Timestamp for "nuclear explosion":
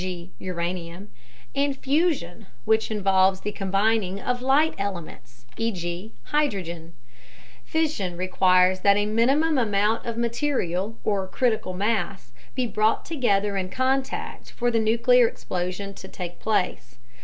14.79-15.93